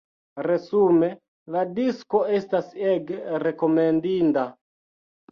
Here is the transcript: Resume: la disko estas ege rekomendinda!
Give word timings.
Resume: 0.45 1.09
la 1.55 1.65
disko 1.79 2.21
estas 2.37 2.71
ege 2.93 3.19
rekomendinda! 3.43 4.47